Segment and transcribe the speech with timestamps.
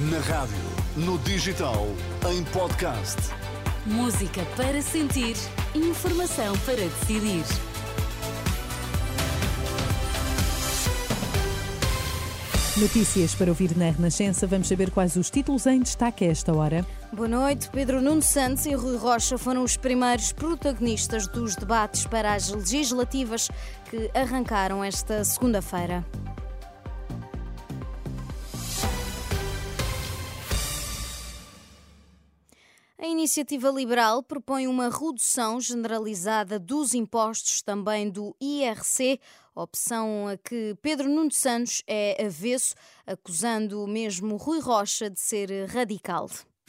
[0.00, 0.54] Na rádio,
[0.96, 1.88] no digital,
[2.30, 3.16] em podcast.
[3.84, 5.34] Música para sentir,
[5.74, 7.42] informação para decidir.
[12.76, 14.46] Notícias para ouvir na Renascença.
[14.46, 16.86] Vamos saber quais os títulos em destaque a esta hora.
[17.12, 17.68] Boa noite.
[17.68, 23.50] Pedro Nuno Santos e Rui Rocha foram os primeiros protagonistas dos debates para as legislativas
[23.90, 26.06] que arrancaram esta segunda-feira.
[33.00, 39.20] A iniciativa liberal propõe uma redução generalizada dos impostos, também do IRC,
[39.54, 42.74] opção a que Pedro Nuno Santos é avesso,
[43.06, 46.28] acusando mesmo Rui Rocha de ser radical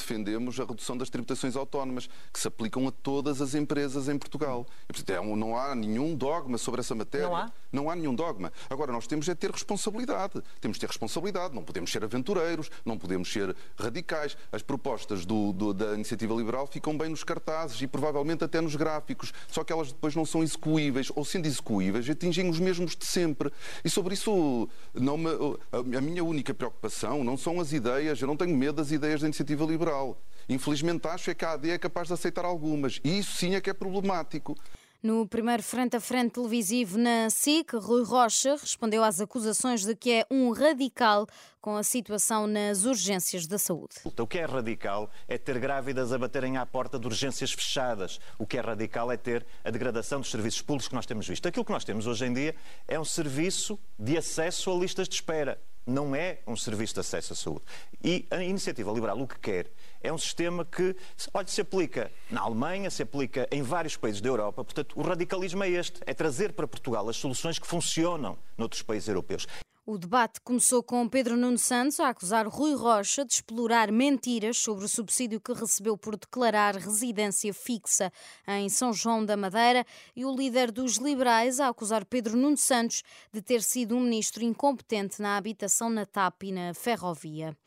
[0.09, 4.65] defendemos a redução das tributações autónomas, que se aplicam a todas as empresas em Portugal.
[4.89, 7.27] E, portanto, é não há nenhum dogma sobre essa matéria.
[7.27, 7.51] Não há?
[7.71, 8.51] Não há nenhum dogma.
[8.69, 10.41] Agora, nós temos é ter responsabilidade.
[10.59, 11.53] Temos de ter responsabilidade.
[11.53, 14.35] Não podemos ser aventureiros, não podemos ser radicais.
[14.51, 18.75] As propostas do, do, da iniciativa liberal ficam bem nos cartazes e provavelmente até nos
[18.75, 23.05] gráficos, só que elas depois não são execuíveis, ou sendo execuíveis, atingem os mesmos de
[23.05, 23.51] sempre.
[23.83, 25.29] E sobre isso, não me,
[25.71, 29.27] a minha única preocupação não são as ideias, eu não tenho medo das ideias da
[29.27, 29.98] iniciativa liberal.
[30.47, 32.99] Infelizmente acho é que a AD é capaz de aceitar algumas.
[33.03, 34.55] E isso sim é que é problemático.
[35.01, 40.11] No primeiro frente a frente televisivo na SIC, Rui Rocha respondeu às acusações de que
[40.11, 41.25] é um radical
[41.61, 43.95] com a situação nas urgências da saúde.
[44.03, 48.19] O que é radical é ter grávidas a baterem à porta de urgências fechadas.
[48.37, 51.47] O que é radical é ter a degradação dos serviços públicos que nós temos visto.
[51.47, 52.53] Aquilo que nós temos hoje em dia
[52.85, 57.33] é um serviço de acesso a listas de espera não é um serviço de acesso
[57.33, 57.63] à saúde.
[58.03, 60.95] E a iniciativa liberal o que quer é um sistema que,
[61.33, 64.63] olha, se aplica na Alemanha, se aplica em vários países da Europa.
[64.63, 69.07] Portanto, o radicalismo é este: é trazer para Portugal as soluções que funcionam noutros países
[69.09, 69.47] europeus.
[69.91, 74.85] O debate começou com Pedro Nuno Santos a acusar Rui Rocha de explorar mentiras sobre
[74.85, 78.13] o subsídio que recebeu por declarar residência fixa
[78.47, 79.83] em São João da Madeira
[80.15, 83.01] e o líder dos liberais a acusar Pedro Nuno Santos
[83.33, 87.57] de ter sido um ministro incompetente na habitação na TAP e na ferrovia.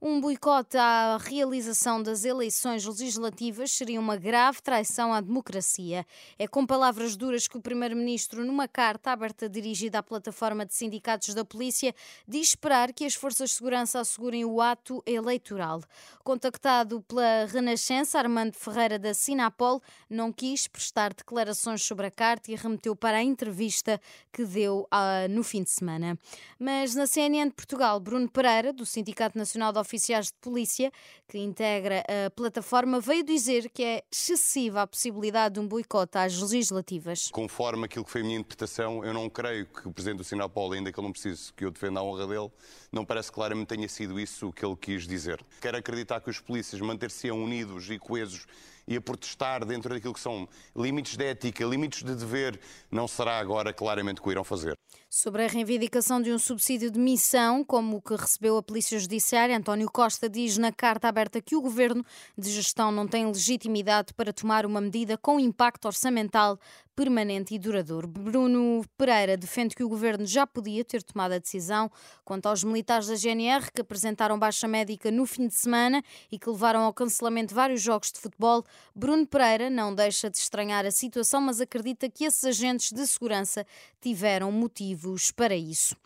[0.00, 6.06] Um boicote à realização das eleições legislativas seria uma grave traição à democracia.
[6.38, 11.32] É com palavras duras que o Primeiro-Ministro, numa carta aberta dirigida à plataforma de sindicatos
[11.32, 11.94] da polícia,
[12.28, 15.82] diz esperar que as forças de segurança assegurem o ato eleitoral.
[16.22, 19.80] Contactado pela Renascença, Armando Ferreira da Sinapol
[20.10, 23.98] não quis prestar declarações sobre a carta e remeteu para a entrevista
[24.30, 26.18] que deu uh, no fim de semana.
[26.58, 30.92] Mas na CNN de Portugal, Bruno Pereira, do Sindicato Nacional de oficiais de polícia,
[31.28, 36.38] que integra a plataforma, veio dizer que é excessiva a possibilidade de um boicote às
[36.38, 37.28] legislativas.
[37.32, 40.72] Conforme aquilo que foi a minha interpretação, eu não creio que o Presidente do Sinapol,
[40.72, 42.50] ainda que ele não precise que eu defenda a honra dele,
[42.92, 45.44] não parece claramente tenha sido isso o que ele quis dizer.
[45.60, 48.46] Quero acreditar que os polícias manter-se-ão unidos e coesos
[48.86, 52.60] e a protestar dentro daquilo que são limites de ética, limites de dever,
[52.90, 54.78] não será agora claramente o que irão fazer.
[55.08, 59.56] Sobre a reivindicação de um subsídio de missão, como o que recebeu a Polícia Judiciária,
[59.56, 62.04] António Costa diz na carta aberta que o governo
[62.36, 66.58] de gestão não tem legitimidade para tomar uma medida com impacto orçamental
[66.96, 68.08] permanente e duradouro.
[68.08, 71.90] Bruno Pereira defende que o governo já podia ter tomado a decisão
[72.24, 76.48] quanto aos militares da GNR que apresentaram baixa médica no fim de semana e que
[76.48, 78.64] levaram ao cancelamento de vários jogos de futebol.
[78.94, 83.66] Bruno Pereira não deixa de estranhar a situação, mas acredita que esses agentes de segurança
[84.00, 85.96] tiveram motivos para isso.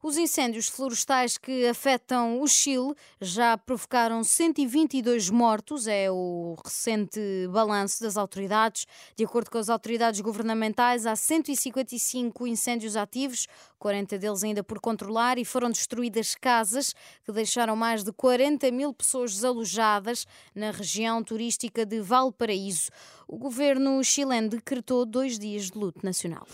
[0.00, 7.20] Os incêndios florestais que afetam o Chile já provocaram 122 mortos, é o recente
[7.50, 8.86] balanço das autoridades.
[9.16, 15.36] De acordo com as autoridades governamentais, há 155 incêndios ativos, 40 deles ainda por controlar,
[15.36, 16.94] e foram destruídas casas
[17.24, 22.90] que deixaram mais de 40 mil pessoas desalojadas na região turística de Valparaíso.
[23.26, 26.46] O governo chileno decretou dois dias de luto nacional.